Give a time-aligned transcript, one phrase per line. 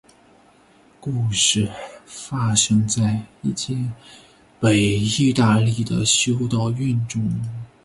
[0.99, 1.69] 故事
[2.07, 3.93] 发生在一间
[4.59, 7.29] 北意大利的修道院中。